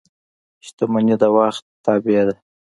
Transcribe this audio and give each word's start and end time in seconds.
•شتمني 0.65 1.15
د 1.21 1.23
وخت 1.37 1.63
تابع 1.85 2.21
ده. 2.27 2.35